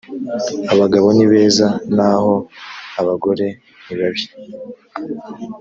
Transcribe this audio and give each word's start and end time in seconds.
abagabo 0.73 1.07
ni 1.17 1.25
beza 1.31 1.67
naho 1.95 2.33
abagore 3.01 3.45
nibabi 3.85 4.23